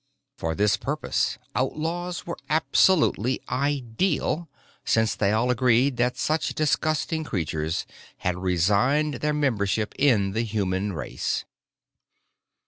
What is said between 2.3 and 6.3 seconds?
absolutely ideal, since all agreed that